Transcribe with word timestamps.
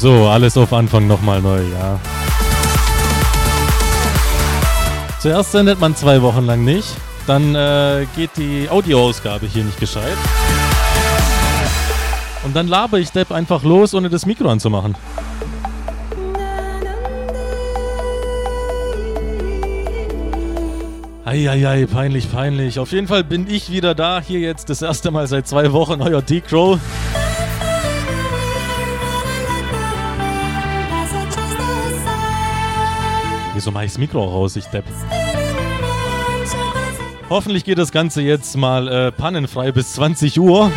So, 0.00 0.28
alles 0.28 0.56
auf 0.56 0.72
Anfang 0.72 1.06
nochmal 1.06 1.42
neu, 1.42 1.60
ja. 1.60 2.00
Zuerst 5.20 5.52
sendet 5.52 5.78
man 5.78 5.94
zwei 5.94 6.22
Wochen 6.22 6.46
lang 6.46 6.64
nicht, 6.64 6.88
dann 7.26 7.54
äh, 7.54 8.06
geht 8.16 8.30
die 8.38 8.66
Audioausgabe 8.70 9.44
hier 9.44 9.62
nicht 9.62 9.78
gescheit. 9.78 10.16
Und 12.44 12.56
dann 12.56 12.66
laber 12.66 12.98
ich 12.98 13.12
Depp 13.12 13.30
einfach 13.30 13.62
los, 13.62 13.92
ohne 13.92 14.08
das 14.08 14.24
Mikro 14.24 14.48
anzumachen. 14.48 14.94
Eieiei, 21.26 21.84
peinlich, 21.84 22.32
peinlich. 22.32 22.78
Auf 22.78 22.92
jeden 22.92 23.06
Fall 23.06 23.22
bin 23.22 23.46
ich 23.50 23.70
wieder 23.70 23.94
da. 23.94 24.22
Hier 24.26 24.40
jetzt 24.40 24.70
das 24.70 24.80
erste 24.80 25.10
Mal 25.10 25.26
seit 25.26 25.46
zwei 25.46 25.72
Wochen 25.72 26.00
euer 26.00 26.22
D-Crow. 26.22 26.78
Wieso 33.60 33.72
mache 33.72 33.84
ich 33.84 33.90
das 33.90 33.98
Mikro 33.98 34.24
raus, 34.24 34.56
ich 34.56 34.64
Depp? 34.68 34.86
Hoffentlich 37.28 37.62
geht 37.62 37.76
das 37.76 37.92
Ganze 37.92 38.22
jetzt 38.22 38.56
mal 38.56 38.88
äh, 38.88 39.12
pannenfrei 39.12 39.70
bis 39.70 39.92
20 39.92 40.40
Uhr. 40.40 40.72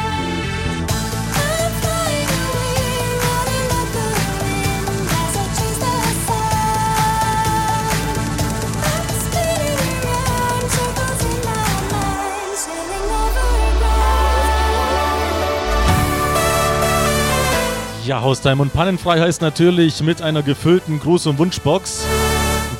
Ja, 18.06 18.20
Haustime 18.20 18.62
und 18.62 18.74
Pannenfrei 18.74 19.22
heißt 19.22 19.42
natürlich 19.42 20.02
mit 20.02 20.22
einer 20.22 20.44
gefüllten 20.44 21.00
Gruß- 21.00 21.30
und 21.30 21.38
Wunschbox. 21.38 22.06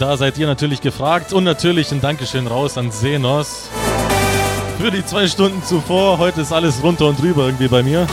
Da 0.04 0.18
seid 0.18 0.38
ihr 0.38 0.48
natürlich 0.48 0.82
gefragt 0.82 1.32
und 1.32 1.46
natürlich 1.46 1.90
ein 1.94 2.02
Dankeschön 2.02 2.46
raus 2.46 2.78
an 2.78 2.92
Senos 2.92 3.70
für 4.78 4.92
die 4.92 5.06
zwei 5.06 5.30
Stunden 5.30 5.64
zuvor. 5.64 6.18
Heute 6.18 6.42
ist 6.42 6.52
alles 6.52 6.84
runter 6.84 7.08
und 7.08 7.22
drüber 7.22 7.46
irgendwie 7.46 7.70
bei 7.70 7.84
mir. 7.84 8.06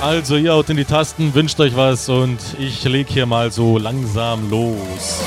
Also 0.00 0.36
ihr 0.36 0.54
haut 0.54 0.70
in 0.70 0.78
die 0.78 0.86
Tasten, 0.86 1.34
wünscht 1.34 1.60
euch 1.60 1.76
was 1.76 2.08
und 2.08 2.38
ich 2.58 2.82
leg 2.84 3.08
hier 3.10 3.26
mal 3.26 3.52
so 3.52 3.76
langsam 3.76 4.48
los. 4.48 5.20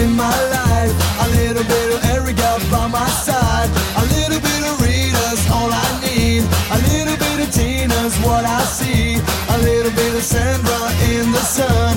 In 0.00 0.16
my 0.16 0.38
life, 0.56 0.92
a 1.24 1.28
little 1.36 1.64
bit 1.64 1.88
of 1.94 2.04
Erica 2.04 2.50
by 2.70 2.86
my 2.88 3.08
side, 3.26 3.68
a 4.02 4.04
little 4.16 4.40
bit 4.40 4.62
of 4.68 4.80
Rita's 4.80 5.42
all 5.52 5.70
I 5.70 5.88
need, 6.00 6.42
a 6.76 6.78
little 6.88 7.18
bit 7.24 7.38
of 7.44 7.50
Tina's 7.52 8.16
what 8.24 8.44
I 8.44 8.62
see, 8.64 9.20
a 9.54 9.58
little 9.58 9.92
bit 9.92 10.14
of 10.14 10.22
Sandra 10.22 10.80
in 11.12 11.30
the 11.32 11.44
sun, 11.56 11.96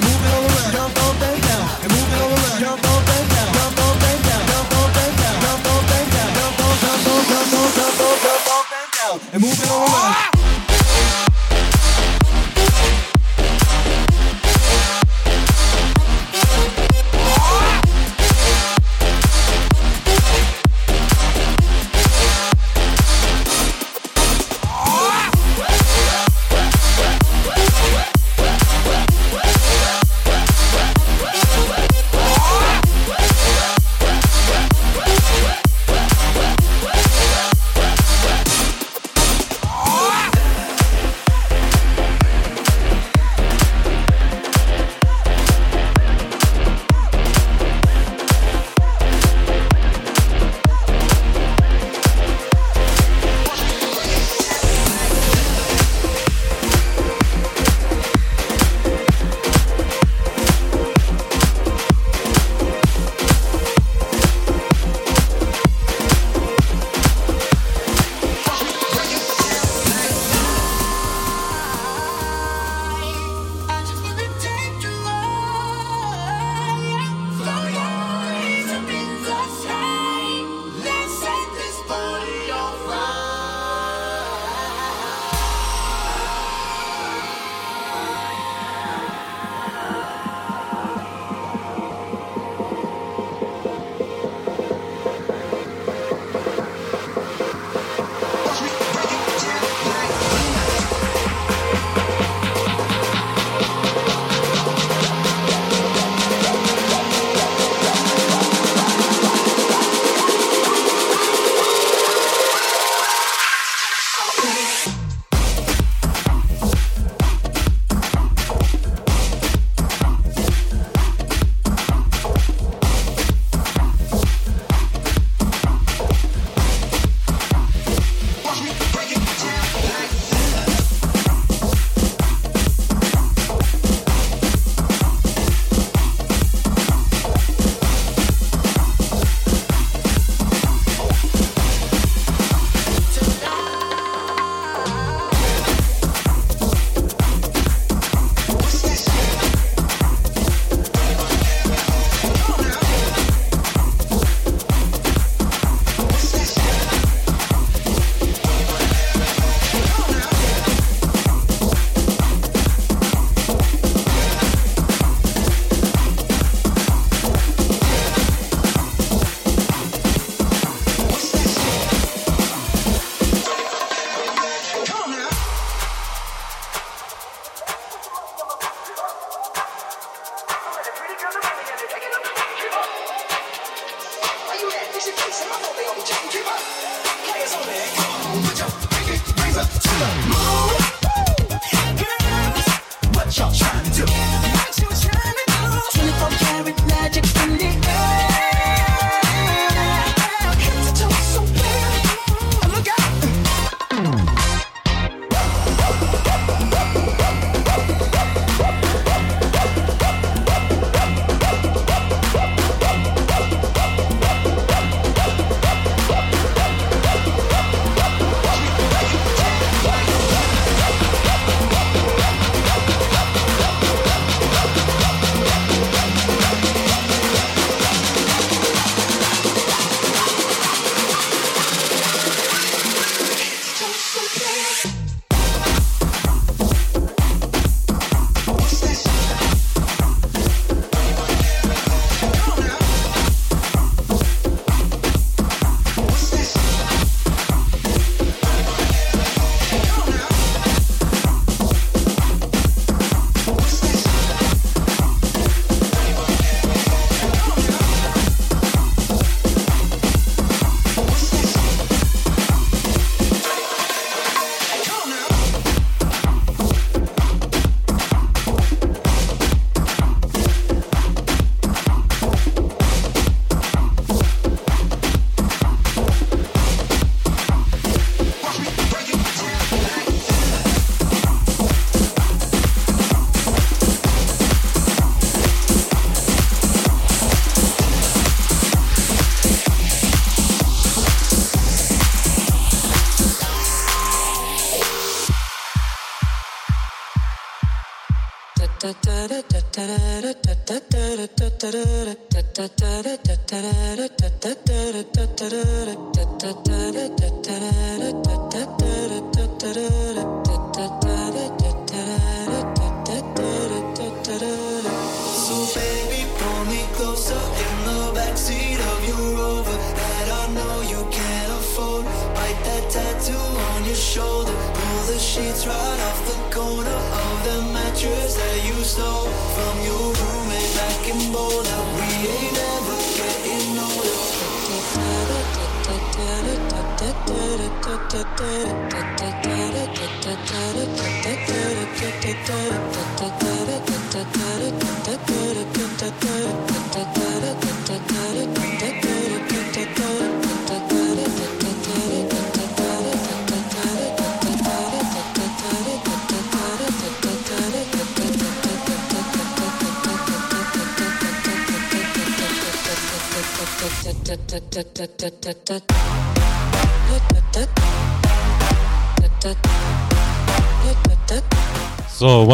Jump 0.71 0.97
up 0.97 1.21
and 1.21 1.41
down 1.43 1.69
and 1.83 1.91
move 1.91 2.13
it 2.13 2.21
all 2.21 2.29
around. 2.29 2.59
Jump 2.61 2.85
up 2.85 3.10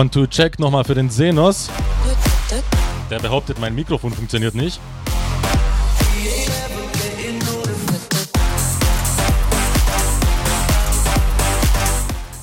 One-Two-Check 0.07 0.57
nochmal 0.57 0.85
für 0.85 0.95
den 0.95 1.09
Senos. 1.09 1.69
Der 3.09 3.19
behauptet, 3.19 3.59
mein 3.59 3.75
Mikrofon 3.75 4.13
funktioniert 4.13 4.55
nicht. 4.55 4.79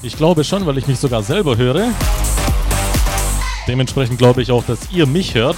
Ich 0.02 0.14
glaube 0.14 0.44
schon, 0.44 0.66
weil 0.66 0.76
ich 0.76 0.87
mich 0.87 0.99
sogar 0.99 1.23
selber 1.23 1.56
höre. 1.56 1.88
Dementsprechend 3.66 4.18
glaube 4.18 4.42
ich 4.42 4.52
auch, 4.52 4.64
dass 4.64 4.90
ihr 4.92 5.06
mich 5.06 5.35
hört. 5.35 5.56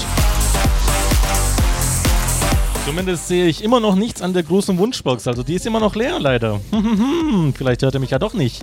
Zumindest 2.86 3.26
sehe 3.26 3.46
ich 3.46 3.64
immer 3.64 3.80
noch 3.80 3.96
nichts 3.96 4.22
an 4.22 4.32
der 4.32 4.44
großen 4.44 4.78
Wunschbox. 4.78 5.26
Also 5.26 5.42
die 5.42 5.54
ist 5.54 5.66
immer 5.66 5.80
noch 5.80 5.96
leer, 5.96 6.20
leider. 6.20 6.60
Vielleicht 7.56 7.82
hört 7.82 7.94
er 7.94 8.00
mich 8.00 8.10
ja 8.10 8.20
doch 8.20 8.32
nicht. 8.32 8.62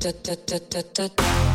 da 0.00 0.12
da 0.24 0.34
da 0.46 0.58
da 0.70 0.82
da 0.96 1.49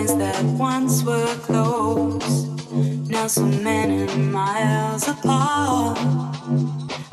lines 0.00 0.16
that 0.16 0.44
once 0.58 1.02
were 1.02 1.34
close, 1.42 2.46
now 3.08 3.26
so 3.26 3.44
many 3.44 4.06
miles 4.16 5.08
apart. 5.08 5.98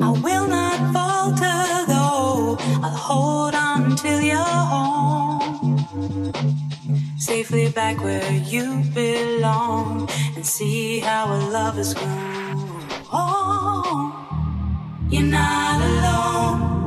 I 0.00 0.10
will 0.24 0.46
not 0.48 0.78
falter 0.94 1.86
though, 1.86 2.56
I'll 2.82 3.00
hold 3.08 3.54
on 3.54 3.96
till 3.96 4.20
you're 4.22 4.36
home. 4.72 5.78
Safely 7.18 7.68
back 7.70 8.02
where 8.02 8.32
you 8.32 8.82
belong 8.94 10.08
and 10.34 10.46
see 10.46 11.00
how 11.00 11.26
our 11.26 11.50
love 11.50 11.76
has 11.76 11.92
grown. 11.92 12.86
Oh, 13.12 14.12
you're 15.10 15.22
not 15.24 15.80
alone. 15.90 16.78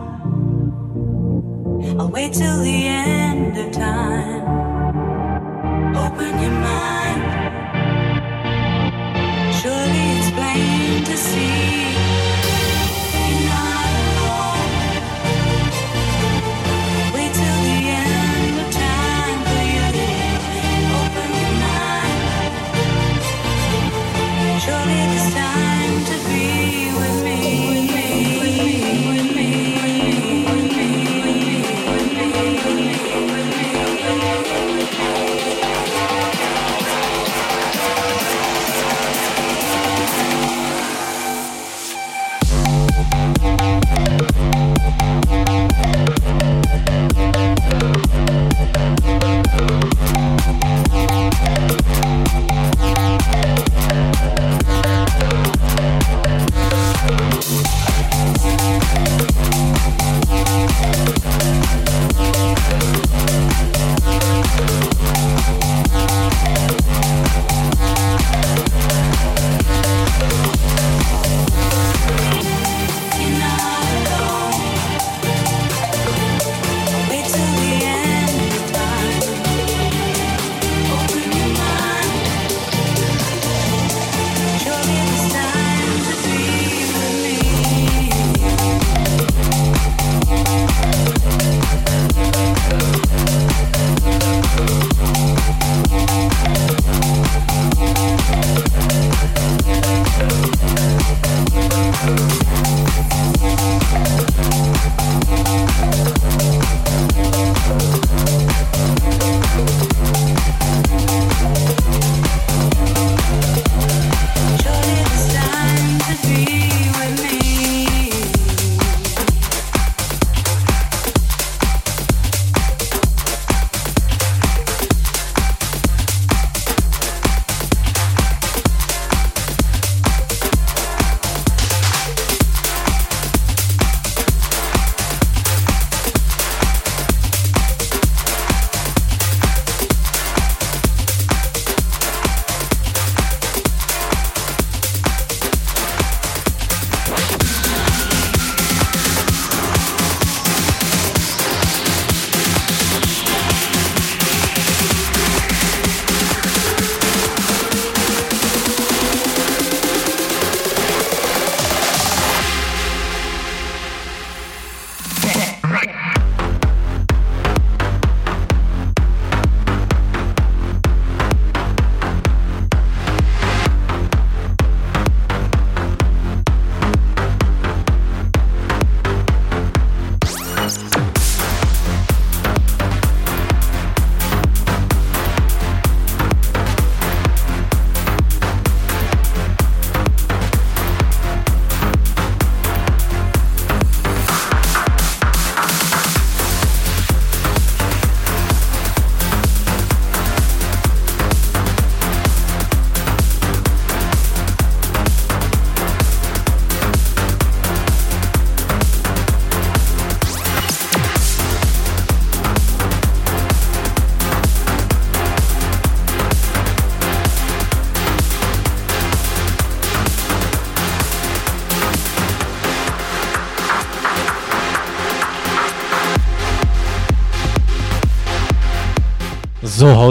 I'll 2.00 2.10
wait 2.10 2.34
till 2.34 2.60
the 2.64 2.81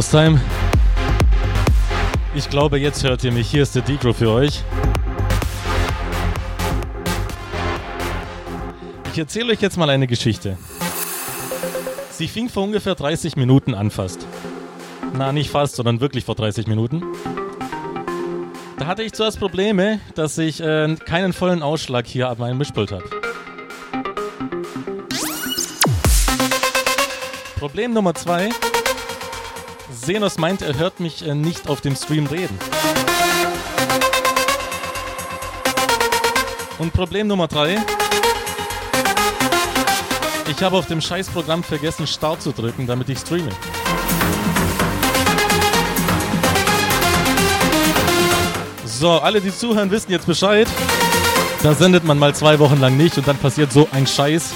Haustime. 0.00 0.40
Ich 2.34 2.48
glaube, 2.48 2.78
jetzt 2.78 3.04
hört 3.04 3.22
ihr 3.22 3.32
mich. 3.32 3.50
Hier 3.50 3.64
ist 3.64 3.74
der 3.74 3.82
Degro 3.82 4.14
für 4.14 4.30
euch. 4.30 4.62
Ich 9.12 9.18
erzähle 9.18 9.52
euch 9.52 9.60
jetzt 9.60 9.76
mal 9.76 9.90
eine 9.90 10.06
Geschichte. 10.06 10.56
Sie 12.12 12.28
fing 12.28 12.48
vor 12.48 12.62
ungefähr 12.62 12.94
30 12.94 13.36
Minuten 13.36 13.74
an 13.74 13.90
fast. 13.90 14.26
Na, 15.18 15.32
nicht 15.32 15.50
fast, 15.50 15.76
sondern 15.76 16.00
wirklich 16.00 16.24
vor 16.24 16.34
30 16.34 16.66
Minuten. 16.66 17.02
Da 18.78 18.86
hatte 18.86 19.02
ich 19.02 19.12
zuerst 19.12 19.38
Probleme, 19.38 20.00
dass 20.14 20.38
ich 20.38 20.62
äh, 20.62 20.96
keinen 21.04 21.34
vollen 21.34 21.62
Ausschlag 21.62 22.06
hier 22.06 22.30
ab 22.30 22.38
meinem 22.38 22.56
Mischpult 22.56 22.90
habe. 22.90 23.04
Problem 27.58 27.92
Nummer 27.92 28.14
zwei 28.14 28.48
Senos 29.92 30.38
meint, 30.38 30.62
er 30.62 30.78
hört 30.78 31.00
mich 31.00 31.26
äh, 31.26 31.34
nicht 31.34 31.68
auf 31.68 31.80
dem 31.80 31.96
Stream 31.96 32.26
reden. 32.26 32.56
Und 36.78 36.92
Problem 36.92 37.26
Nummer 37.26 37.48
3. 37.48 37.76
Ich 40.48 40.62
habe 40.62 40.76
auf 40.76 40.86
dem 40.86 41.00
Scheißprogramm 41.00 41.62
vergessen, 41.62 42.06
Start 42.06 42.42
zu 42.42 42.52
drücken, 42.52 42.86
damit 42.86 43.08
ich 43.08 43.18
streame. 43.18 43.50
So, 48.84 49.12
alle, 49.12 49.40
die 49.40 49.54
zuhören, 49.54 49.90
wissen 49.90 50.10
jetzt 50.10 50.26
Bescheid. 50.26 50.68
Da 51.62 51.74
sendet 51.74 52.04
man 52.04 52.18
mal 52.18 52.34
zwei 52.34 52.58
Wochen 52.58 52.80
lang 52.80 52.96
nicht 52.96 53.18
und 53.18 53.26
dann 53.28 53.36
passiert 53.36 53.72
so 53.72 53.88
ein 53.92 54.06
Scheiß. 54.06 54.50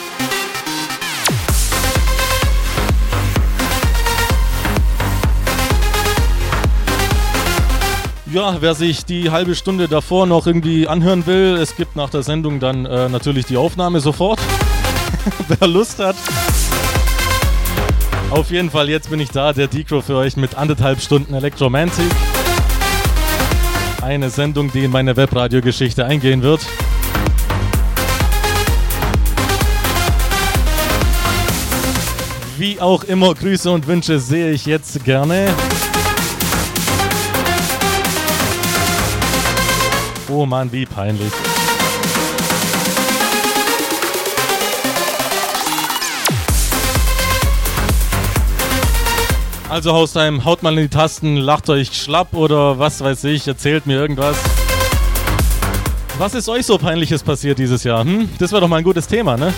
Ja, 8.34 8.56
wer 8.58 8.74
sich 8.74 9.04
die 9.04 9.30
halbe 9.30 9.54
Stunde 9.54 9.86
davor 9.86 10.26
noch 10.26 10.48
irgendwie 10.48 10.88
anhören 10.88 11.24
will, 11.24 11.56
es 11.56 11.76
gibt 11.76 11.94
nach 11.94 12.10
der 12.10 12.24
Sendung 12.24 12.58
dann 12.58 12.84
äh, 12.84 13.08
natürlich 13.08 13.46
die 13.46 13.56
Aufnahme 13.56 14.00
sofort. 14.00 14.40
wer 15.48 15.68
Lust 15.68 16.00
hat. 16.00 16.16
Auf 18.30 18.50
jeden 18.50 18.70
Fall, 18.70 18.88
jetzt 18.90 19.08
bin 19.08 19.20
ich 19.20 19.30
da, 19.30 19.52
der 19.52 19.68
Decro 19.68 20.00
für 20.00 20.16
euch 20.16 20.36
mit 20.36 20.56
anderthalb 20.56 21.00
Stunden 21.00 21.32
Electromantic. 21.32 22.10
Eine 24.02 24.30
Sendung, 24.30 24.72
die 24.72 24.82
in 24.82 24.90
meine 24.90 25.16
Webradiogeschichte 25.16 26.04
eingehen 26.04 26.42
wird. 26.42 26.66
Wie 32.58 32.80
auch 32.80 33.04
immer, 33.04 33.32
Grüße 33.32 33.70
und 33.70 33.86
Wünsche 33.86 34.18
sehe 34.18 34.50
ich 34.50 34.66
jetzt 34.66 35.04
gerne. 35.04 35.54
Oh 40.28 40.46
Mann, 40.46 40.72
wie 40.72 40.86
peinlich. 40.86 41.32
Also 49.68 49.92
Hausheim, 49.92 50.44
haut 50.44 50.62
mal 50.62 50.72
in 50.74 50.84
die 50.84 50.88
Tasten, 50.88 51.36
lacht 51.36 51.68
euch 51.68 51.92
schlapp 51.92 52.34
oder 52.34 52.78
was 52.78 53.02
weiß 53.02 53.24
ich, 53.24 53.48
erzählt 53.48 53.86
mir 53.86 53.98
irgendwas. 53.98 54.36
Was 56.16 56.34
ist 56.34 56.48
euch 56.48 56.64
so 56.64 56.78
peinliches 56.78 57.24
passiert 57.24 57.58
dieses 57.58 57.82
Jahr? 57.82 58.04
Hm? 58.04 58.30
Das 58.38 58.52
wäre 58.52 58.60
doch 58.60 58.68
mal 58.68 58.76
ein 58.76 58.84
gutes 58.84 59.08
Thema, 59.08 59.36
ne? 59.36 59.52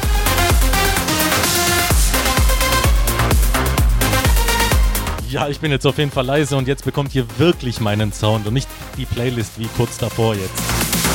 Ja, 5.29 5.49
ich 5.49 5.61
bin 5.61 5.71
jetzt 5.73 5.87
auf 5.87 5.99
jeden 5.99 6.11
Fall 6.11 6.25
leise 6.25 6.57
und 6.57 6.69
jetzt 6.69 6.85
bekommt 6.85 7.15
ihr 7.15 7.27
wirklich 7.39 7.81
meinen 7.81 8.13
Sound 8.13 8.47
und 8.47 8.55
nicht 8.55 8.69
die 8.97 9.07
Playlist 9.07 9.59
wie 9.59 9.69
kurz 9.77 9.99
davor 9.99 10.35
jetzt. 10.35 11.06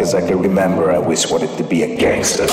As 0.00 0.14
I 0.14 0.26
can 0.26 0.38
remember, 0.40 0.90
I 0.90 0.96
always 0.96 1.30
wanted 1.30 1.54
to 1.58 1.62
be 1.62 1.82
a 1.82 1.96
gangster. 1.96 2.46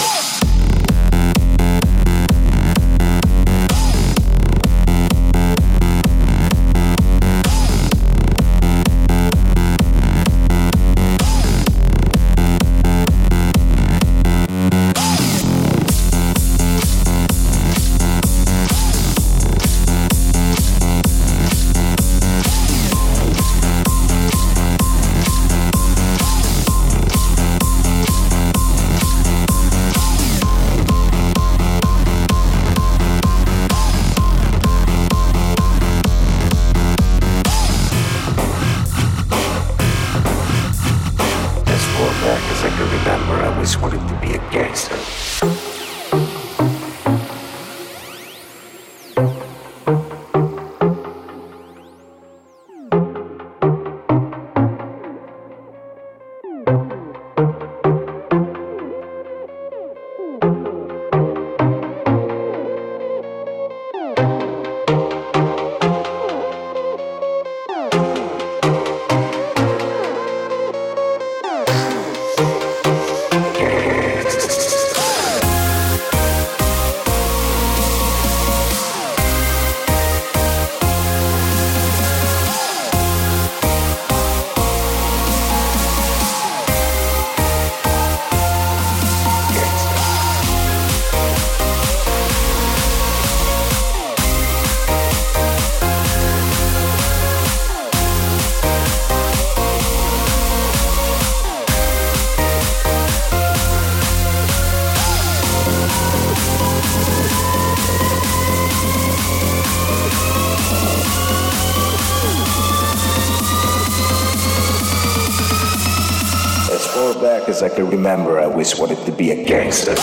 I 117.68 117.70
can 117.70 117.90
remember, 117.90 118.40
I 118.40 118.46
always 118.46 118.80
wanted 118.80 119.06
to 119.06 119.12
be 119.12 119.32
a 119.32 119.44
gangster. 119.44 119.94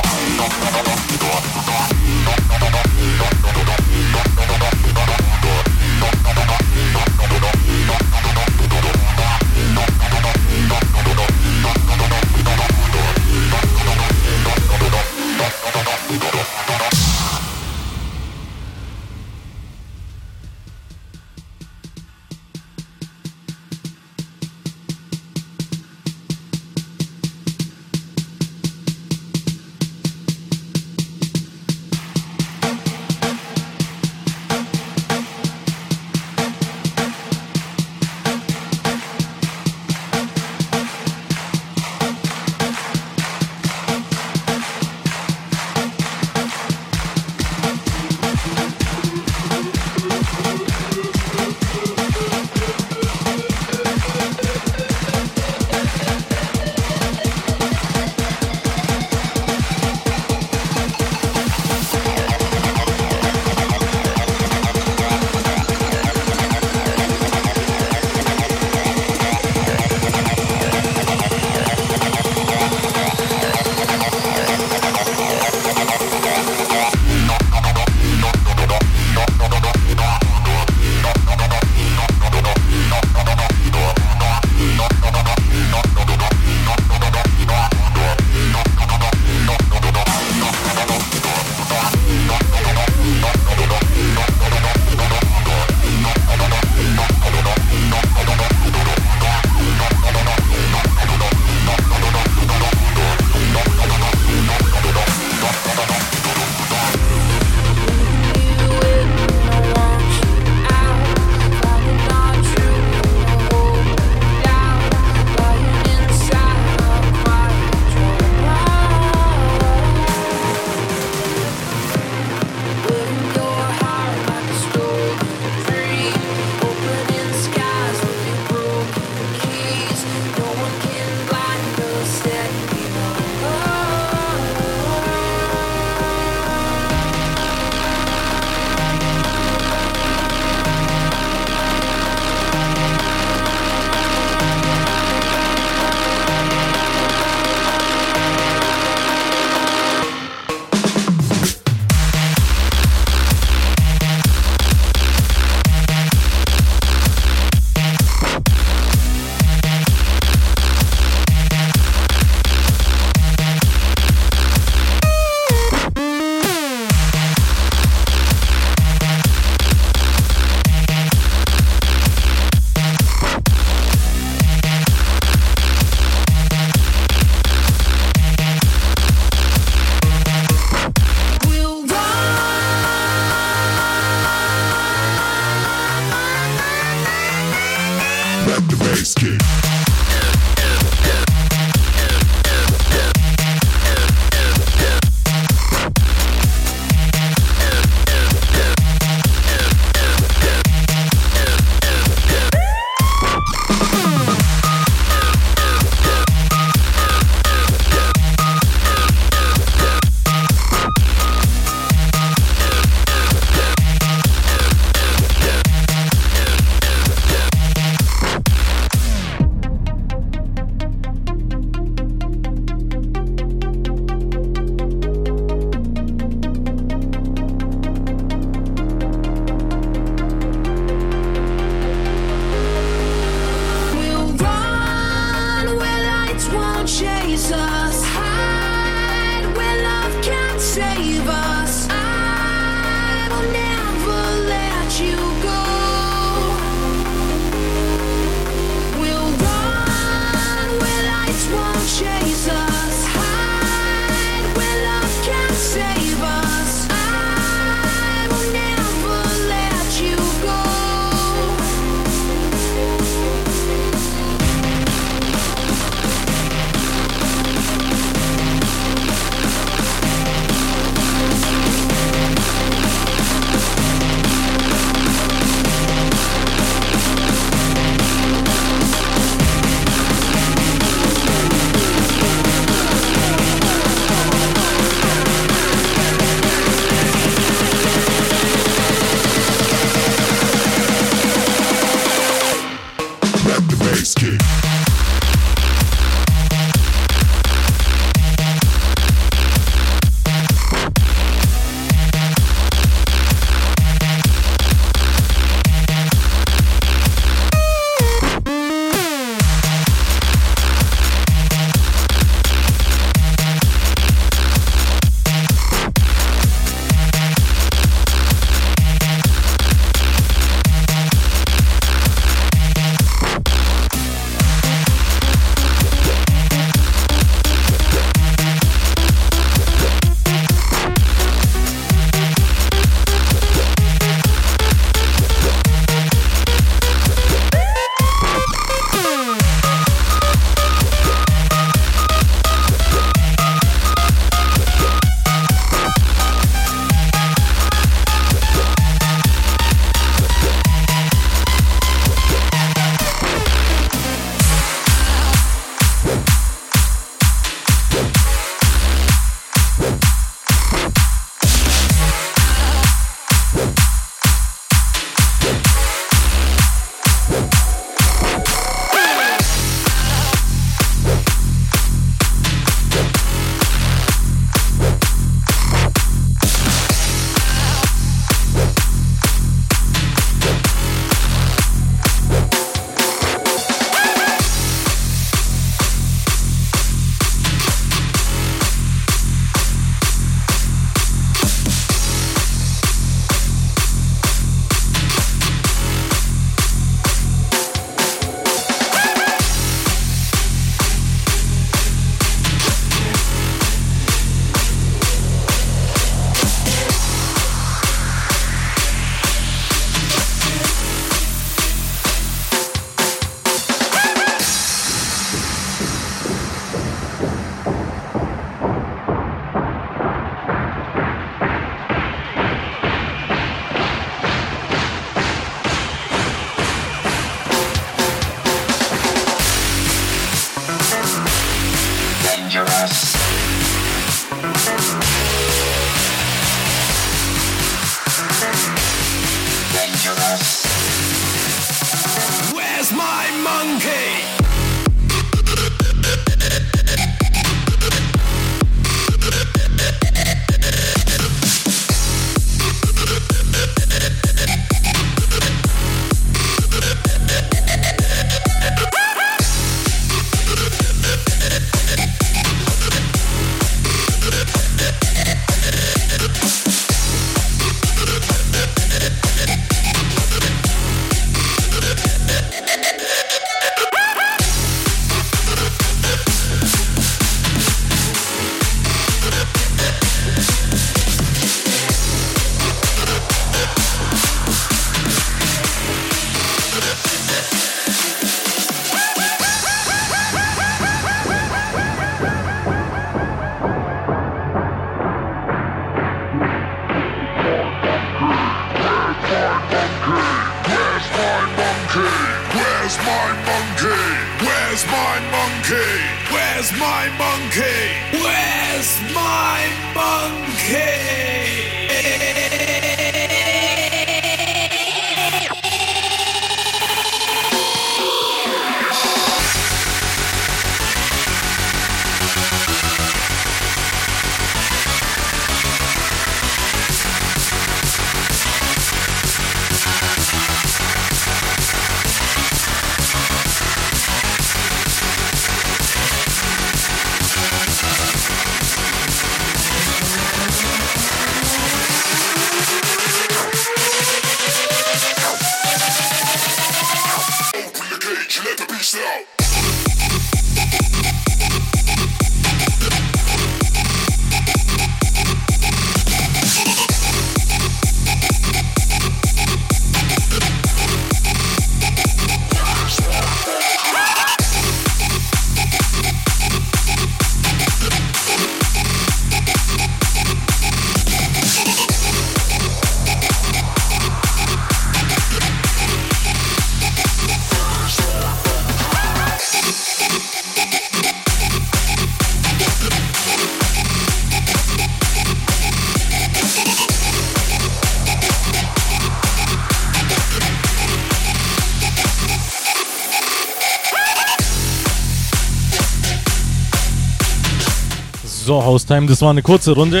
So, 598.56 598.64
Haustime, 598.64 599.06
das 599.06 599.20
war 599.20 599.28
eine 599.28 599.42
kurze 599.42 599.72
Runde. 599.72 600.00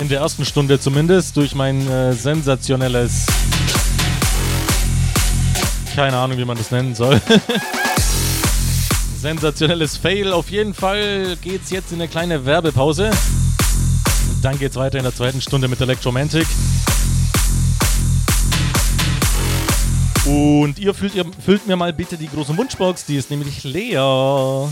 In 0.00 0.08
der 0.08 0.18
ersten 0.18 0.44
Stunde 0.44 0.80
zumindest, 0.80 1.36
durch 1.36 1.54
mein 1.54 1.88
äh, 1.88 2.12
sensationelles. 2.12 3.26
Keine 5.94 6.16
Ahnung, 6.16 6.38
wie 6.38 6.44
man 6.44 6.56
das 6.58 6.72
nennen 6.72 6.96
soll. 6.96 7.20
sensationelles 9.20 9.96
Fail. 9.96 10.32
Auf 10.32 10.50
jeden 10.50 10.74
Fall 10.74 11.36
geht's 11.40 11.70
jetzt 11.70 11.92
in 11.92 12.00
eine 12.00 12.08
kleine 12.08 12.46
Werbepause. 12.46 13.12
Und 14.34 14.44
dann 14.44 14.58
geht's 14.58 14.74
weiter 14.74 14.98
in 14.98 15.04
der 15.04 15.14
zweiten 15.14 15.40
Stunde 15.40 15.68
mit 15.68 15.80
Electromantic. 15.80 16.48
Und 20.26 20.80
ihr 20.80 20.92
füllt, 20.92 21.14
ihr 21.14 21.26
füllt 21.44 21.64
mir 21.68 21.76
mal 21.76 21.92
bitte 21.92 22.16
die 22.16 22.26
große 22.26 22.56
Wunschbox, 22.56 23.04
die 23.04 23.14
ist 23.14 23.30
nämlich 23.30 23.62
leer. 23.62 24.68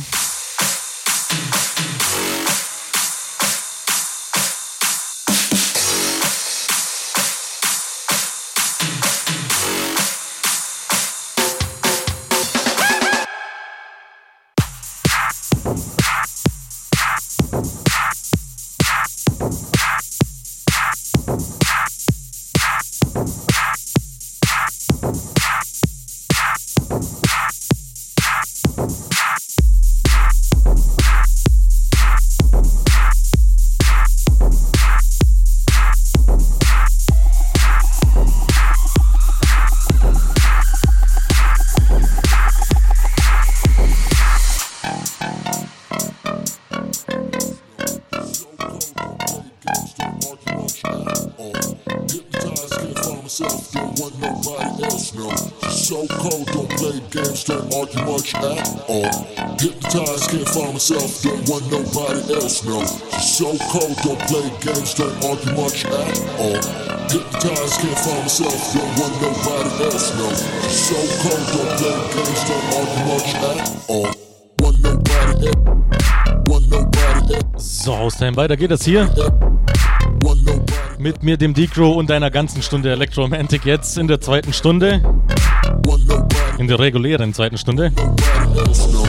Myself, 60.92 61.22
don't 61.22 61.48
want 61.48 61.70
nobody 61.70 62.34
else, 62.34 62.64
no. 62.64 62.84
So 63.18 63.56
cold, 63.70 63.96
don't 64.02 64.20
play 64.28 64.50
games, 64.60 64.94
don't 64.94 65.24
argue 65.24 65.52
much 65.54 65.84
at 65.84 65.92
all. 66.38 66.60
Hypnotized, 67.08 67.80
can't 67.80 67.98
find 67.98 68.22
myself, 68.22 68.74
don't 68.74 68.98
want 68.98 69.14
nobody 69.22 69.84
else, 69.84 70.14
no. 70.18 70.28
So 70.68 70.96
cold, 71.22 71.44
don't 71.52 71.72
play 71.78 71.96
games, 72.14 72.42
don't 72.48 72.66
argue 72.78 73.04
much 73.12 73.34
at 73.34 73.58
all. 73.88 74.10
Want 74.60 74.82
nobody 74.82 75.46
else, 75.46 75.62
want 76.46 76.70
nobody 76.70 77.34
else, 77.34 77.84
So, 77.84 77.96
Haustime, 77.96 78.36
weiter 78.36 78.56
geht 78.56 78.70
es 78.70 78.84
hier. 78.84 79.10
Mit 80.98 81.22
mir, 81.24 81.36
dem 81.36 81.52
Decro 81.52 81.92
und 81.92 82.10
einer 82.12 82.30
ganzen 82.30 82.62
Stunde 82.62 82.92
Electromantic 82.92 83.64
jetzt 83.64 83.98
in 83.98 84.06
der 84.06 84.20
zweiten 84.20 84.52
Stunde. 84.52 85.02
In 86.58 86.68
der 86.68 86.78
regulären 86.78 87.34
zweiten 87.34 87.58
Stunde. 87.58 87.90
else, 88.54 88.88
no. 88.92 89.01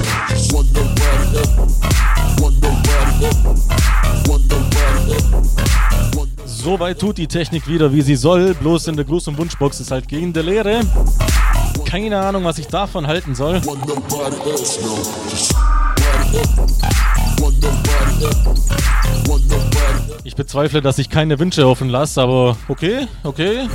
Soweit 6.83 6.99
tut 6.99 7.17
die 7.17 7.27
Technik 7.27 7.65
wieder, 7.69 7.93
wie 7.93 8.01
sie 8.01 8.17
soll. 8.17 8.53
Bloß 8.55 8.87
in 8.87 8.97
der 8.97 9.05
Gruß- 9.05 9.29
und 9.29 9.37
Wunschbox 9.37 9.79
ist 9.79 9.89
halt 9.89 10.05
gehende 10.05 10.41
Leere. 10.41 10.81
Keine 11.85 12.19
Ahnung, 12.19 12.43
was 12.43 12.57
ich 12.57 12.67
davon 12.67 13.07
halten 13.07 13.35
soll. 13.35 13.61
Ich 20.25 20.35
bezweifle, 20.35 20.81
dass 20.81 20.97
ich 20.97 21.09
keine 21.09 21.39
Wünsche 21.39 21.65
offen 21.65 21.87
lasse, 21.87 22.21
aber 22.21 22.57
okay, 22.67 23.07
okay. 23.23 23.69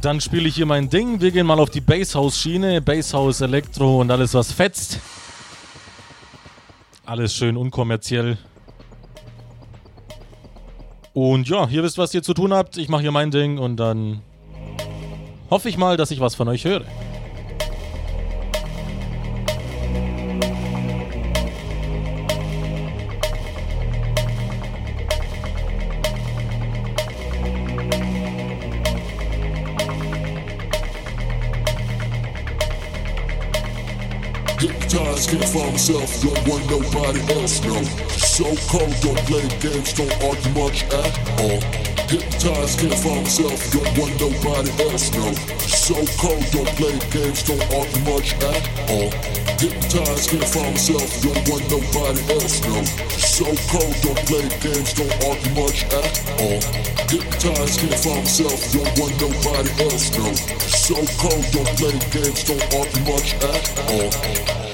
Dann 0.00 0.20
spiele 0.20 0.48
ich 0.48 0.56
hier 0.56 0.66
mein 0.66 0.90
Ding. 0.90 1.20
Wir 1.20 1.30
gehen 1.30 1.46
mal 1.46 1.60
auf 1.60 1.70
die 1.70 1.80
Basshouse-Schiene. 1.80 2.80
Basshouse, 2.80 3.42
Elektro 3.42 4.00
und 4.00 4.10
alles, 4.10 4.34
was 4.34 4.50
fetzt. 4.50 4.98
Alles 7.06 7.32
schön 7.32 7.56
unkommerziell. 7.56 8.38
Und 11.12 11.48
ja, 11.48 11.66
ihr 11.68 11.82
wisst, 11.82 11.98
was 11.98 12.14
ihr 12.14 12.22
zu 12.22 12.34
tun 12.34 12.52
habt. 12.52 12.76
Ich 12.76 12.88
mache 12.88 13.02
hier 13.02 13.12
mein 13.12 13.30
Ding 13.30 13.58
und 13.58 13.76
dann 13.76 14.22
hoffe 15.50 15.68
ich 15.68 15.76
mal, 15.76 15.96
dass 15.96 16.10
ich 16.10 16.20
was 16.20 16.34
von 16.34 16.48
euch 16.48 16.64
höre. 16.64 16.84
Can't 35.30 35.44
find 35.44 35.70
myself, 35.70 36.10
don't 36.22 36.48
want 36.48 36.66
nobody 36.68 37.20
else, 37.38 37.62
no. 37.62 37.78
So 38.18 38.50
cold, 38.66 38.90
don't 38.98 39.20
play 39.30 39.46
games, 39.62 39.92
don't 39.94 40.10
argue 40.26 40.50
much 40.58 40.82
at 40.90 41.14
all. 41.38 41.60
Hypnotized, 42.10 42.80
can't 42.80 42.98
find 42.98 43.22
myself, 43.22 43.70
don't 43.70 43.86
want 43.94 44.18
nobody 44.18 44.70
else, 44.82 45.14
no. 45.14 45.30
So 45.70 45.94
cold, 46.18 46.42
don't 46.50 46.66
play 46.74 46.98
games, 47.14 47.44
don't 47.46 47.62
argue 47.70 48.02
much 48.10 48.34
at 48.42 48.66
all. 48.90 49.10
Hypnotized, 49.62 50.30
can't 50.30 50.50
find 50.50 50.74
myself, 50.74 51.22
don't 51.22 51.42
want 51.46 51.64
nobody 51.70 52.22
else, 52.34 52.58
no. 52.66 52.82
So 53.22 53.46
cold, 53.70 53.94
don't 54.02 54.22
play 54.26 54.48
games, 54.58 54.90
don't 54.98 55.14
argue 55.30 55.54
much 55.54 55.86
at 55.94 56.14
all. 56.42 56.58
Hypnotized, 57.06 57.78
can't 57.78 57.98
find 58.02 58.26
myself, 58.26 58.58
don't 58.74 58.90
want 58.98 59.14
nobody 59.22 59.70
else, 59.86 60.10
no. 60.18 60.26
So 60.66 60.98
cold, 61.22 61.46
don't 61.54 61.70
play 61.78 61.94
games, 62.10 62.42
don't 62.42 62.66
argue 62.74 63.04
much 63.06 63.38
at 63.46 63.64
all. 63.86 64.69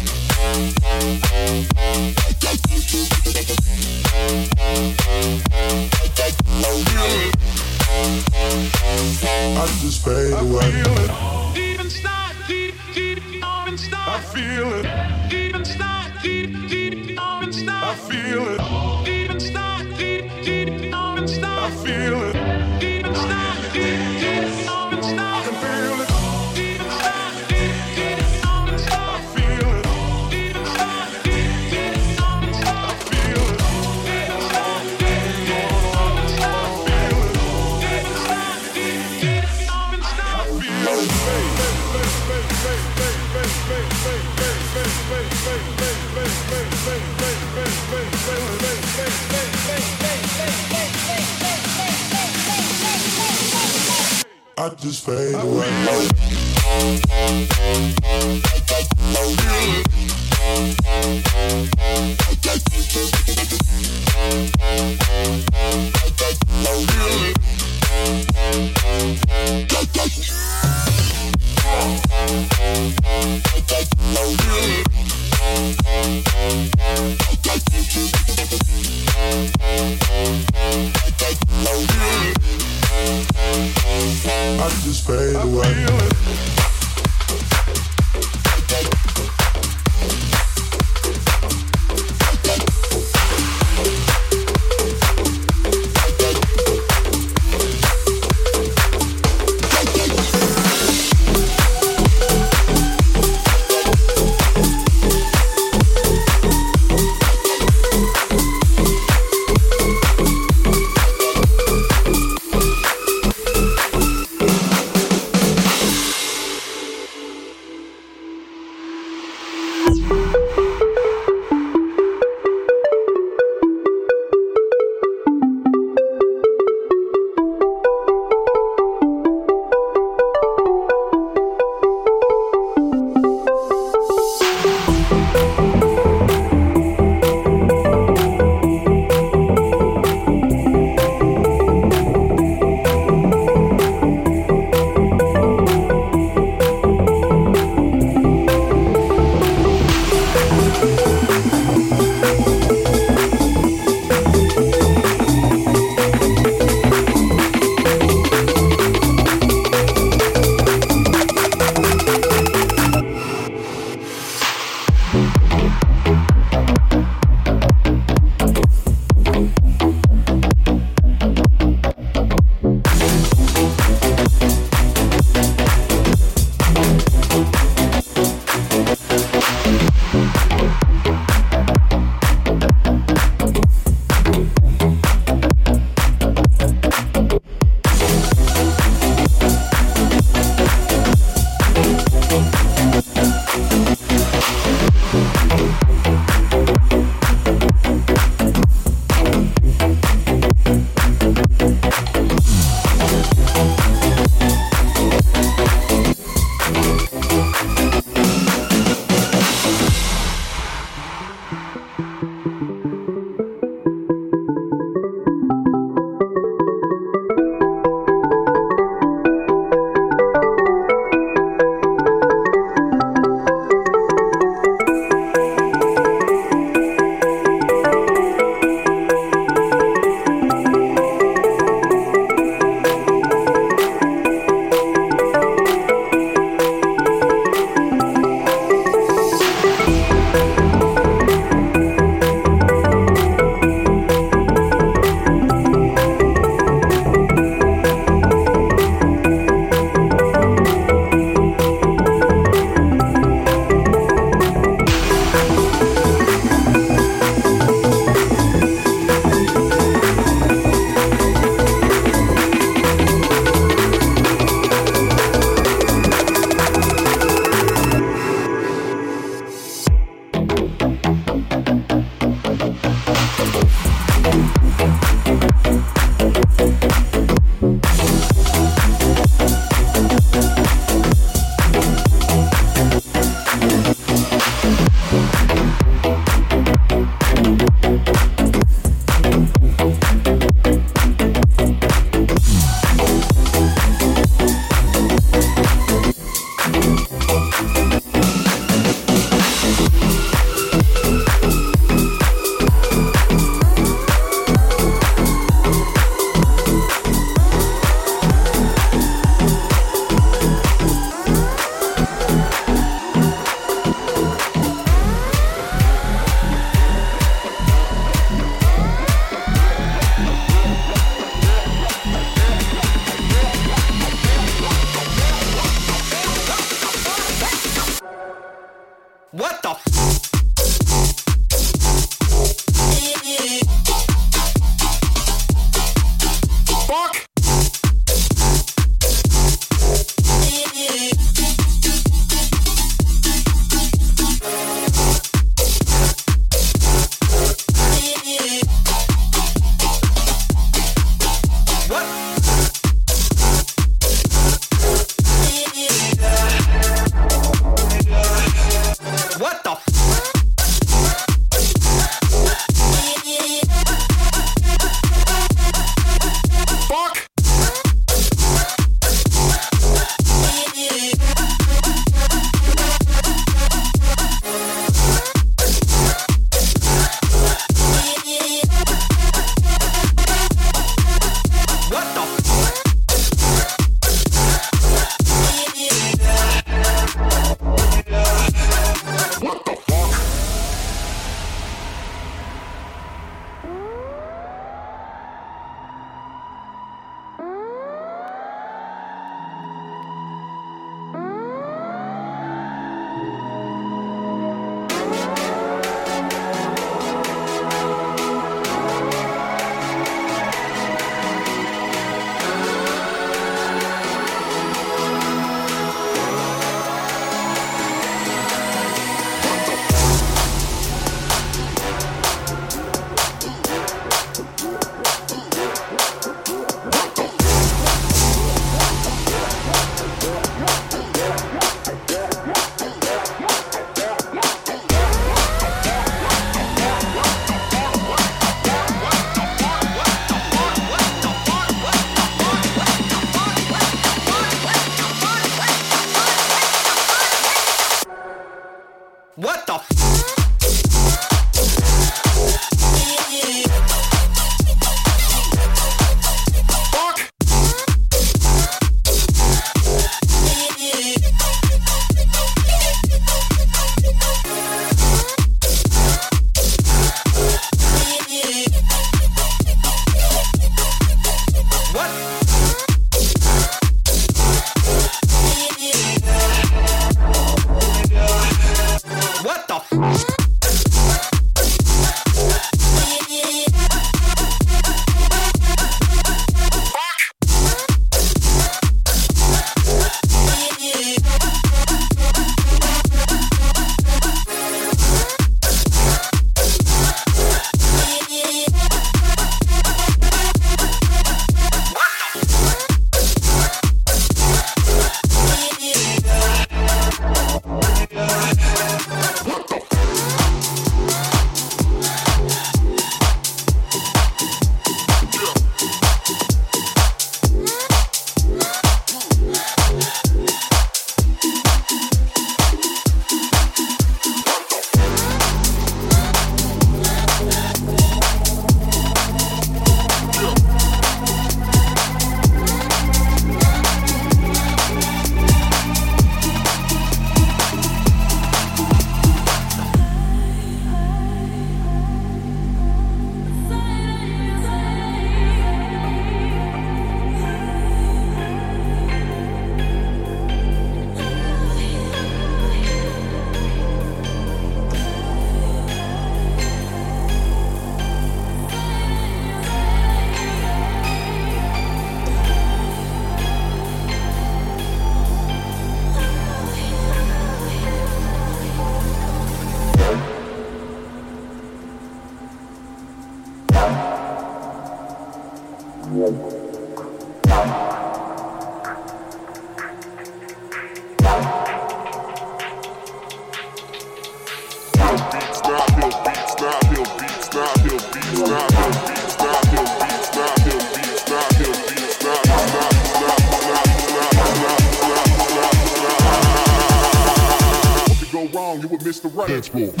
Let's. 599.73 600.00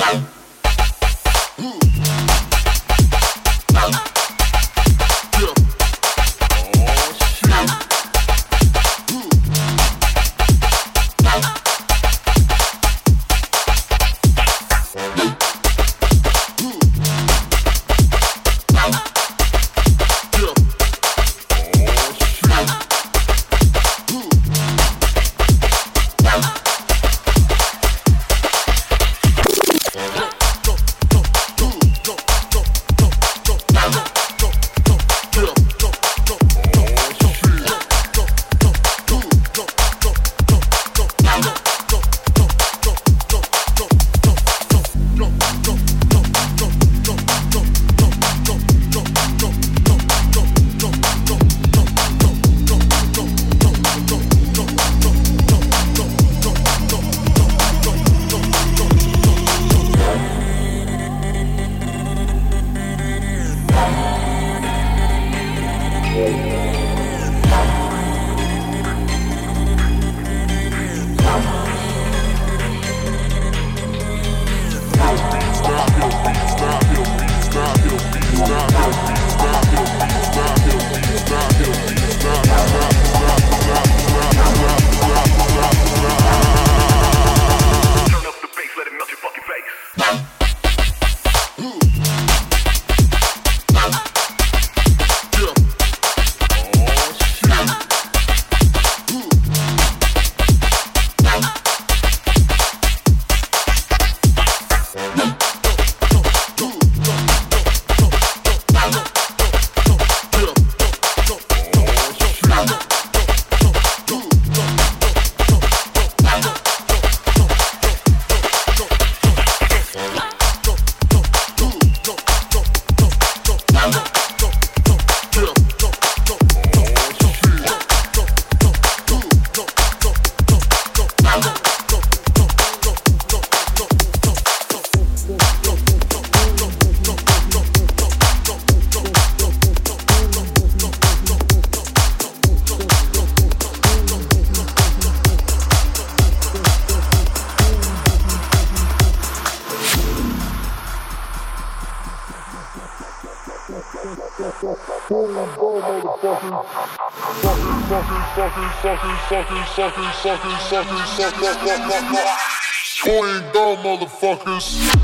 Going 161.91 163.41
down, 163.51 163.77
motherfuckers. 163.83 165.00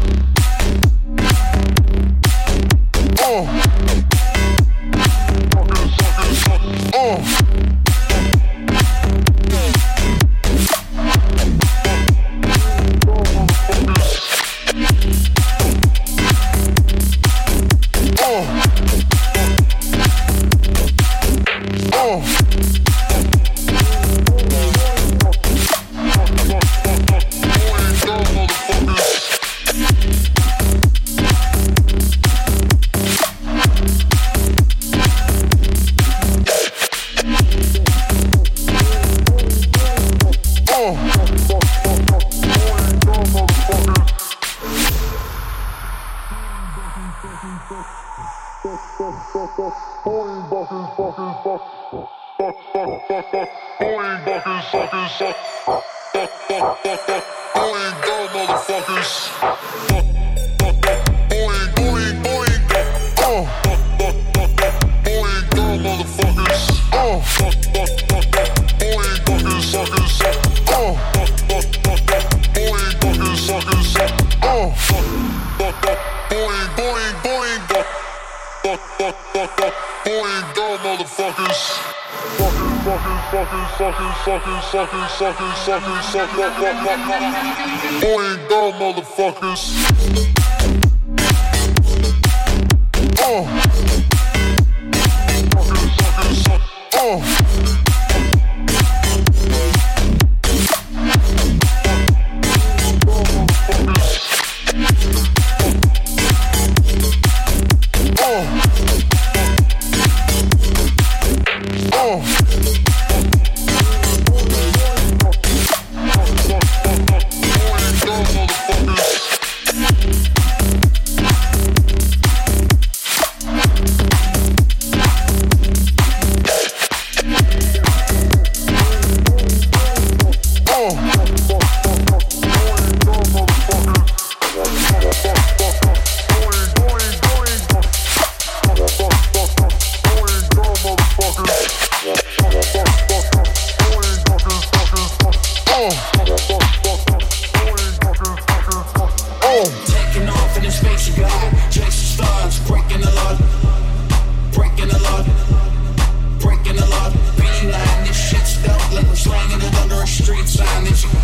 signage. 160.47 161.16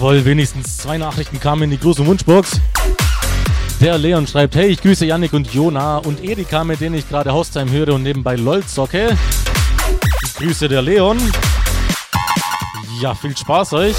Jawohl, 0.00 0.24
wenigstens 0.24 0.78
zwei 0.78 0.96
Nachrichten 0.96 1.38
kamen 1.40 1.64
in 1.64 1.70
die 1.72 1.78
große 1.78 2.06
Wunschbox. 2.06 2.58
Der 3.82 3.98
Leon 3.98 4.26
schreibt, 4.26 4.54
hey, 4.54 4.68
ich 4.68 4.80
grüße 4.80 5.04
Yannick 5.04 5.34
und 5.34 5.52
Jona 5.52 5.98
und 5.98 6.24
Erika, 6.24 6.64
mit 6.64 6.80
denen 6.80 6.94
ich 6.94 7.06
gerade 7.06 7.30
Haustime 7.34 7.70
höre 7.70 7.92
und 7.92 8.02
nebenbei 8.02 8.36
LOL 8.36 8.64
zocke. 8.64 9.18
Ich 10.24 10.34
grüße 10.36 10.70
der 10.70 10.80
Leon. 10.80 11.18
Ja, 13.02 13.14
viel 13.14 13.36
Spaß 13.36 13.74
euch. 13.74 13.96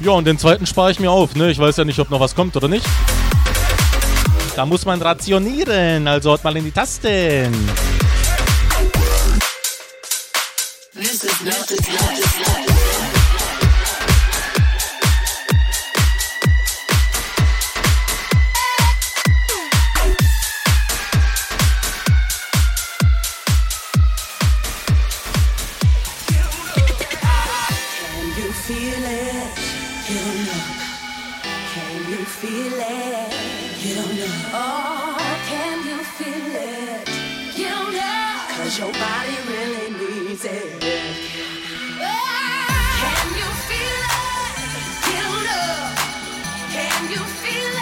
Ja, 0.00 0.12
und 0.12 0.26
den 0.26 0.38
zweiten 0.38 0.64
spare 0.64 0.90
ich 0.90 0.98
mir 0.98 1.10
auf, 1.10 1.34
ne? 1.34 1.50
Ich 1.50 1.58
weiß 1.58 1.76
ja 1.76 1.84
nicht, 1.84 1.98
ob 1.98 2.08
noch 2.08 2.20
was 2.20 2.34
kommt 2.34 2.56
oder 2.56 2.68
nicht. 2.68 2.86
Da 4.56 4.64
muss 4.64 4.86
man 4.86 5.02
rationieren, 5.02 6.08
also 6.08 6.30
haut 6.30 6.42
mal 6.42 6.56
in 6.56 6.64
die 6.64 6.72
Tasten. 6.72 7.52
This 10.94 11.24
is 11.24 11.42
not 11.44 11.68
the 11.68 11.81
Can 32.12 32.20
you 32.20 32.26
feel 32.26 32.74
it? 32.76 33.32
You 33.82 33.94
don't 33.94 34.14
know. 34.14 34.50
Oh, 34.52 35.16
can 35.48 35.78
you 35.88 35.96
feel 36.04 36.56
it? 36.60 37.08
You 37.56 37.68
don't 37.70 37.90
know. 37.90 38.36
Cause 38.50 38.78
your 38.78 38.92
body 38.92 39.36
really 39.48 39.88
needs 39.96 40.44
it. 40.44 40.84
Ah! 42.02 43.00
Can 43.00 43.28
you 43.40 43.48
feel 43.64 44.02
it? 44.12 44.60
You 45.08 45.22
don't 45.24 45.44
know. 45.48 45.72
Can 46.74 47.10
you 47.12 47.22
feel 47.40 47.76
it? 47.76 47.81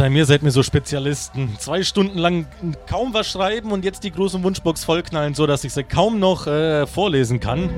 Haustime, 0.00 0.16
ihr 0.16 0.24
seid 0.24 0.42
mir 0.42 0.50
so 0.50 0.62
Spezialisten. 0.62 1.58
Zwei 1.58 1.82
Stunden 1.82 2.16
lang 2.16 2.46
kaum 2.88 3.12
was 3.12 3.28
schreiben 3.28 3.70
und 3.70 3.84
jetzt 3.84 4.02
die 4.02 4.10
große 4.10 4.42
Wunschbox 4.42 4.82
vollknallen, 4.82 5.34
so 5.34 5.46
dass 5.46 5.62
ich 5.62 5.74
sie 5.74 5.84
kaum 5.84 6.18
noch 6.18 6.46
äh, 6.46 6.86
vorlesen 6.86 7.38
kann. 7.38 7.68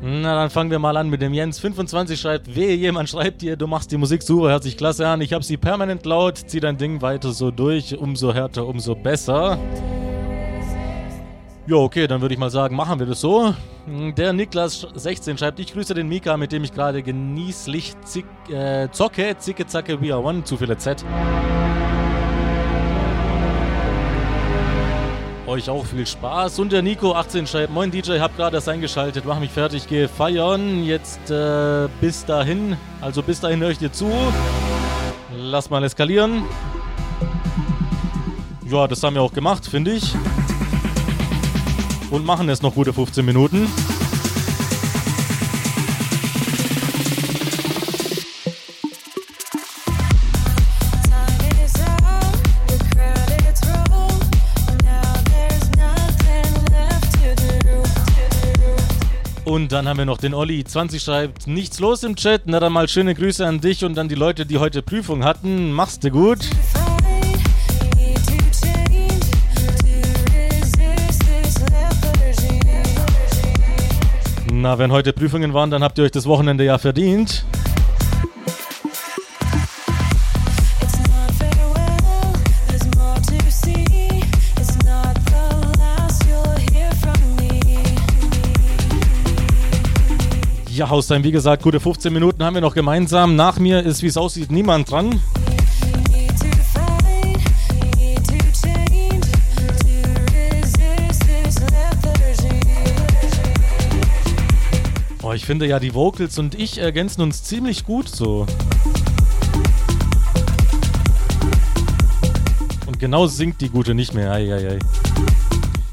Na, 0.00 0.34
dann 0.34 0.48
fangen 0.48 0.70
wir 0.70 0.78
mal 0.78 0.96
an 0.96 1.10
mit 1.10 1.20
dem 1.20 1.34
Jens. 1.34 1.58
25 1.58 2.18
schreibt, 2.18 2.56
wehe, 2.56 2.74
jemand 2.74 3.10
schreibt 3.10 3.42
dir, 3.42 3.56
du 3.56 3.66
machst 3.66 3.92
die 3.92 3.98
Musik 3.98 4.22
super, 4.22 4.48
hört 4.48 4.62
sich 4.62 4.78
klasse 4.78 5.06
an. 5.06 5.20
Ich 5.20 5.34
hab 5.34 5.44
sie 5.44 5.58
permanent 5.58 6.06
laut, 6.06 6.38
zieh 6.46 6.60
dein 6.60 6.78
Ding 6.78 7.02
weiter 7.02 7.32
so 7.32 7.50
durch, 7.50 7.98
umso 7.98 8.32
härter, 8.32 8.66
umso 8.66 8.94
besser. 8.94 9.58
Ja, 11.66 11.76
okay, 11.76 12.06
dann 12.06 12.22
würde 12.22 12.32
ich 12.32 12.40
mal 12.40 12.50
sagen, 12.50 12.74
machen 12.74 12.98
wir 12.98 13.06
das 13.06 13.20
so. 13.20 13.54
Der 13.86 14.32
Niklas16 14.32 15.38
schreibt, 15.38 15.58
ich 15.58 15.72
grüße 15.72 15.92
den 15.92 16.06
Mika, 16.06 16.36
mit 16.36 16.52
dem 16.52 16.62
ich 16.62 16.72
gerade 16.72 17.02
genießlich 17.02 17.94
zick, 18.04 18.24
äh, 18.48 18.88
zocke, 18.92 19.36
zicke, 19.38 19.66
zacke, 19.66 20.00
we 20.00 20.12
are 20.12 20.22
one, 20.22 20.44
zu 20.44 20.56
viele 20.56 20.78
Z. 20.78 21.04
Euch 25.48 25.68
auch 25.68 25.84
viel 25.84 26.06
Spaß. 26.06 26.60
Und 26.60 26.70
der 26.70 26.82
Nico18 26.82 27.48
schreibt, 27.48 27.72
moin 27.72 27.90
DJ, 27.90 28.20
hab 28.20 28.36
gerade 28.36 28.54
das 28.56 28.68
eingeschaltet, 28.68 29.24
mach 29.26 29.40
mich 29.40 29.50
fertig, 29.50 29.88
gehe 29.88 30.08
feiern. 30.08 30.84
Jetzt 30.84 31.30
äh, 31.32 31.88
bis 32.00 32.24
dahin, 32.24 32.76
also 33.00 33.20
bis 33.20 33.40
dahin 33.40 33.60
höre 33.60 33.70
ich 33.70 33.78
dir 33.78 33.92
zu. 33.92 34.12
Lass 35.36 35.70
mal 35.70 35.82
eskalieren. 35.82 36.44
Ja, 38.64 38.86
das 38.86 39.02
haben 39.02 39.14
wir 39.14 39.22
auch 39.22 39.32
gemacht, 39.32 39.66
finde 39.66 39.90
ich 39.90 40.14
und 42.12 42.26
machen 42.26 42.48
es 42.50 42.60
noch 42.60 42.74
gute 42.74 42.92
15 42.92 43.24
Minuten. 43.24 43.66
Und 59.44 59.72
dann 59.72 59.88
haben 59.88 59.98
wir 59.98 60.04
noch 60.04 60.18
den 60.18 60.34
Olli. 60.34 60.64
20 60.64 61.02
schreibt, 61.02 61.46
nichts 61.46 61.80
los 61.80 62.02
im 62.04 62.16
Chat. 62.16 62.42
Na 62.44 62.60
dann 62.60 62.72
mal 62.72 62.88
schöne 62.88 63.14
Grüße 63.14 63.46
an 63.46 63.60
dich 63.60 63.84
und 63.84 63.98
an 63.98 64.08
die 64.08 64.14
Leute, 64.14 64.44
die 64.44 64.58
heute 64.58 64.82
Prüfung 64.82 65.24
hatten. 65.24 65.72
Mach's 65.72 65.98
dir 65.98 66.10
gut. 66.10 66.38
Na, 74.54 74.78
wenn 74.78 74.92
heute 74.92 75.14
Prüfungen 75.14 75.54
waren, 75.54 75.70
dann 75.70 75.82
habt 75.82 75.96
ihr 75.96 76.04
euch 76.04 76.10
das 76.10 76.26
Wochenende 76.26 76.62
ja 76.62 76.76
verdient. 76.76 77.46
Ja, 90.68 90.90
Haustime, 90.90 91.24
wie 91.24 91.32
gesagt, 91.32 91.62
gute 91.62 91.80
15 91.80 92.12
Minuten 92.12 92.44
haben 92.44 92.52
wir 92.52 92.60
noch 92.60 92.74
gemeinsam. 92.74 93.36
Nach 93.36 93.58
mir 93.58 93.82
ist, 93.82 94.02
wie 94.02 94.08
es 94.08 94.18
aussieht, 94.18 94.50
niemand 94.50 94.90
dran. 94.90 95.22
Oh, 105.32 105.34
ich 105.34 105.46
finde 105.46 105.66
ja, 105.66 105.80
die 105.80 105.94
Vocals 105.94 106.38
und 106.38 106.54
ich 106.54 106.76
ergänzen 106.76 107.22
uns 107.22 107.42
ziemlich 107.42 107.86
gut 107.86 108.06
so. 108.06 108.44
Und 112.86 112.98
genau 112.98 113.26
singt 113.26 113.62
die 113.62 113.70
Gute 113.70 113.94
nicht 113.94 114.12
mehr. 114.12 114.30
Ei, 114.30 114.52
ei, 114.52 114.72
ei. 114.72 114.78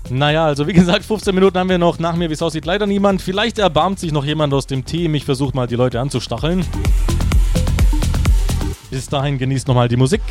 Naja, 0.10 0.45
also 0.45 0.68
wie 0.68 0.74
gesagt, 0.74 1.06
15 1.06 1.34
Minuten 1.34 1.57
haben 1.57 1.70
wir 1.70 1.78
noch. 1.78 1.99
Nach 1.99 2.18
mir, 2.18 2.28
wie 2.30 2.34
es 2.34 2.41
aussieht, 2.41 2.66
leider 2.66 2.86
niemand. 2.86 3.22
Vielleicht 3.22 3.60
erbarmt 3.60 3.99
sich 3.99 4.11
noch 4.11 4.26
jemand 4.26 4.53
aus 4.53 4.68
dem 4.68 4.84
Team. 4.84 5.16
Ich 5.16 5.24
versuche 5.24 5.56
mal, 5.56 5.68
die 5.68 5.76
Leute 5.76 6.02
anzustacheln. 6.02 6.66
Bis 8.91 9.07
dahin 9.07 9.38
genießt 9.38 9.70
nochmal 9.70 9.88
die 9.88 9.95
Musik. 9.95 10.22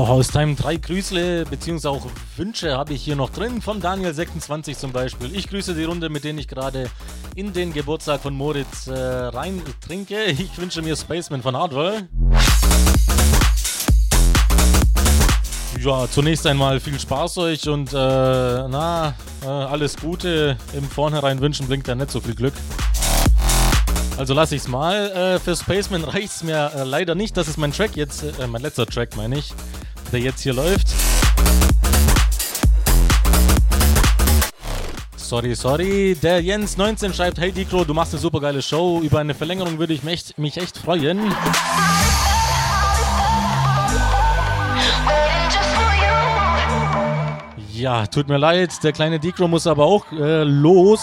So, 0.00 0.08
Haustime, 0.08 0.54
drei 0.54 0.76
Grüßle 0.76 1.44
bzw. 1.44 1.88
auch 1.88 2.06
Wünsche 2.36 2.74
habe 2.74 2.94
ich 2.94 3.04
hier 3.04 3.16
noch 3.16 3.28
drin. 3.28 3.60
Von 3.60 3.82
Daniel26 3.82 4.78
zum 4.78 4.92
Beispiel. 4.92 5.36
Ich 5.36 5.46
grüße 5.46 5.74
die 5.74 5.84
Runde, 5.84 6.08
mit 6.08 6.24
denen 6.24 6.38
ich 6.38 6.48
gerade 6.48 6.88
in 7.34 7.52
den 7.52 7.74
Geburtstag 7.74 8.22
von 8.22 8.32
Moritz 8.32 8.86
äh, 8.86 8.94
rein 8.94 9.60
trinke. 9.86 10.24
Ich 10.24 10.56
wünsche 10.56 10.80
mir 10.80 10.96
Spaceman 10.96 11.42
von 11.42 11.54
Hardwell. 11.54 12.08
Ja, 15.78 16.08
zunächst 16.10 16.46
einmal 16.46 16.80
viel 16.80 16.98
Spaß 16.98 17.36
euch 17.36 17.68
und 17.68 17.92
äh, 17.92 17.96
na, 17.96 19.12
äh, 19.42 19.48
alles 19.48 19.98
Gute. 19.98 20.56
Im 20.72 20.84
Vornherein 20.84 21.42
wünschen 21.42 21.66
bringt 21.66 21.86
ja 21.88 21.94
nicht 21.94 22.10
so 22.10 22.22
viel 22.22 22.34
Glück. 22.34 22.54
Also 24.20 24.34
lasse 24.34 24.54
ich 24.54 24.60
es 24.60 24.68
mal. 24.68 25.10
Äh, 25.12 25.38
für 25.38 25.56
Spaceman 25.56 26.04
reicht 26.04 26.26
es 26.26 26.42
mir 26.42 26.70
äh, 26.76 26.84
leider 26.84 27.14
nicht. 27.14 27.38
Das 27.38 27.48
ist 27.48 27.56
mein 27.56 27.72
Track 27.72 27.96
jetzt, 27.96 28.22
äh, 28.22 28.46
mein 28.46 28.60
letzter 28.60 28.84
Track 28.84 29.16
meine 29.16 29.38
ich, 29.38 29.54
der 30.10 30.20
jetzt 30.20 30.42
hier 30.42 30.54
läuft. 30.54 30.88
Sorry, 35.16 35.54
sorry. 35.54 36.16
Der 36.20 36.42
Jens19 36.42 37.14
schreibt, 37.14 37.38
hey 37.38 37.52
Dikro, 37.52 37.84
du 37.84 37.94
machst 37.94 38.12
eine 38.12 38.20
super 38.20 38.40
geile 38.40 38.60
Show. 38.62 39.00
Über 39.00 39.20
eine 39.20 39.32
Verlängerung 39.34 39.78
würde 39.78 39.92
ich 39.92 40.02
mich, 40.02 40.34
mich 40.36 40.56
echt 40.56 40.76
freuen. 40.76 41.32
Ja, 47.72 48.06
tut 48.06 48.28
mir 48.28 48.38
leid, 48.38 48.72
der 48.82 48.92
kleine 48.92 49.20
Dikro 49.20 49.48
muss 49.48 49.66
aber 49.66 49.84
auch 49.84 50.10
äh, 50.12 50.42
los. 50.42 51.00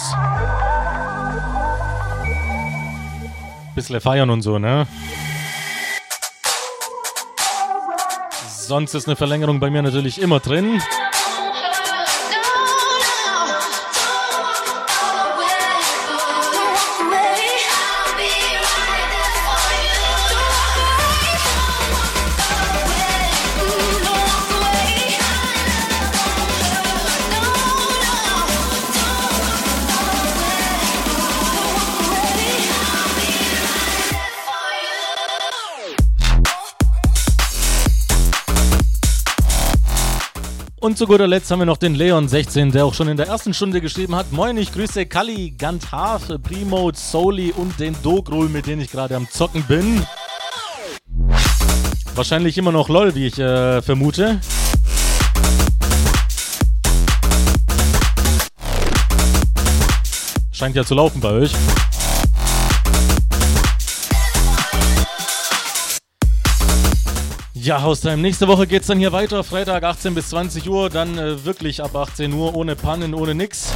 Bisschen 3.74 4.00
feiern 4.00 4.28
und 4.28 4.42
so, 4.42 4.58
ne? 4.58 4.86
Sonst 8.68 8.92
ist 8.92 9.08
eine 9.08 9.16
Verlängerung 9.16 9.60
bei 9.60 9.70
mir 9.70 9.80
natürlich 9.80 10.20
immer 10.20 10.40
drin. 10.40 10.78
Und 40.88 40.96
zu 40.96 41.06
guter 41.06 41.26
Letzt 41.26 41.50
haben 41.50 41.58
wir 41.58 41.66
noch 41.66 41.76
den 41.76 41.94
Leon16, 41.98 42.72
der 42.72 42.86
auch 42.86 42.94
schon 42.94 43.08
in 43.08 43.18
der 43.18 43.26
ersten 43.26 43.52
Stunde 43.52 43.82
geschrieben 43.82 44.16
hat. 44.16 44.32
Moin, 44.32 44.56
ich 44.56 44.72
grüße 44.72 45.04
Kali, 45.04 45.50
Gantar, 45.50 46.18
Primo, 46.42 46.90
Soli 46.94 47.52
und 47.54 47.78
den 47.78 47.94
Dogrul, 48.02 48.48
mit 48.48 48.66
denen 48.66 48.80
ich 48.80 48.90
gerade 48.90 49.14
am 49.14 49.28
Zocken 49.28 49.64
bin. 49.64 50.02
Wahrscheinlich 52.14 52.56
immer 52.56 52.72
noch 52.72 52.88
LOL, 52.88 53.14
wie 53.14 53.26
ich 53.26 53.38
äh, 53.38 53.82
vermute. 53.82 54.40
Scheint 60.52 60.74
ja 60.74 60.86
zu 60.86 60.94
laufen 60.94 61.20
bei 61.20 61.32
euch. 61.32 61.52
Ja, 67.68 67.82
Haustime. 67.82 68.16
Nächste 68.16 68.48
Woche 68.48 68.66
geht 68.66 68.80
es 68.80 68.86
dann 68.86 68.98
hier 68.98 69.12
weiter. 69.12 69.44
Freitag 69.44 69.82
18 69.82 70.14
bis 70.14 70.30
20 70.30 70.70
Uhr. 70.70 70.88
Dann 70.88 71.18
äh, 71.18 71.44
wirklich 71.44 71.82
ab 71.82 71.94
18 71.94 72.32
Uhr 72.32 72.54
ohne 72.54 72.74
Pannen, 72.76 73.12
ohne 73.12 73.34
nix. 73.34 73.74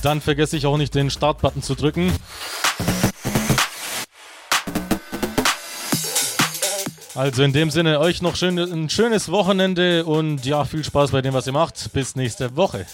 Dann 0.00 0.20
vergesse 0.20 0.56
ich 0.56 0.64
auch 0.64 0.76
nicht 0.76 0.94
den 0.94 1.10
Startbutton 1.10 1.60
zu 1.60 1.74
drücken. 1.74 2.12
Also 7.16 7.42
in 7.42 7.52
dem 7.52 7.72
Sinne 7.72 7.98
euch 7.98 8.22
noch 8.22 8.36
schön, 8.36 8.56
ein 8.56 8.88
schönes 8.88 9.28
Wochenende 9.32 10.04
und 10.04 10.46
ja, 10.46 10.64
viel 10.64 10.84
Spaß 10.84 11.10
bei 11.10 11.20
dem, 11.20 11.34
was 11.34 11.48
ihr 11.48 11.52
macht. 11.52 11.92
Bis 11.92 12.14
nächste 12.14 12.54
Woche. 12.54 12.86